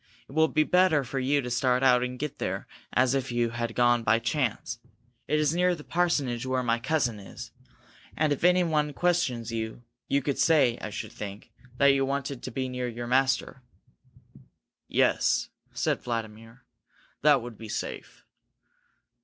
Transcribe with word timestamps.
It 0.27 0.31
will 0.31 0.47
be 0.47 0.63
better 0.63 1.03
for 1.03 1.19
you 1.19 1.41
to 1.41 1.51
start 1.51 1.83
out 1.83 2.01
and 2.01 2.17
get 2.17 2.39
there 2.39 2.65
as 2.91 3.13
if 3.13 3.31
you 3.31 3.51
had 3.51 3.75
gone 3.75 4.01
by 4.01 4.17
chance. 4.17 4.79
It 5.27 5.39
is 5.39 5.53
near 5.53 5.75
the 5.75 5.83
parsonage 5.83 6.43
where 6.43 6.63
my 6.63 6.79
cousin 6.79 7.19
is, 7.19 7.51
and 8.17 8.33
if 8.33 8.43
anyone 8.43 8.93
questions 8.93 9.51
you, 9.51 9.83
you 10.07 10.23
could 10.23 10.39
say, 10.39 10.79
I 10.81 10.89
should 10.89 11.11
think, 11.11 11.51
that 11.77 11.93
you 11.93 12.03
wanted 12.03 12.41
to 12.41 12.49
be 12.49 12.67
near 12.67 12.87
your 12.87 13.05
master." 13.05 13.61
"Yes," 14.87 15.49
said 15.71 16.01
Vladimir. 16.01 16.63
"That 17.21 17.43
would 17.43 17.59
be 17.59 17.69
safe." 17.69 18.25